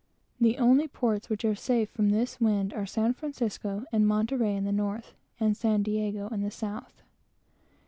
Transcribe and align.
The 0.39 0.57
only 0.57 0.87
ports 0.87 1.29
which 1.29 1.45
are 1.45 1.53
safe 1.53 1.87
from 1.91 2.09
this 2.09 2.41
wind 2.41 2.73
are 2.73 2.87
San 2.87 3.13
Francisco 3.13 3.85
and 3.91 4.07
Monterey 4.07 4.55
in 4.55 4.63
the 4.63 4.71
north, 4.71 5.13
and 5.39 5.55
San 5.55 5.83
Diego 5.83 6.27
in 6.29 6.41
the 6.41 6.49
south. 6.49 7.03